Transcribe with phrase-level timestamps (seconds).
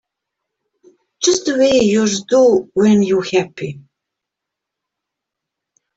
[1.21, 3.81] Just the way yours do when you're happy.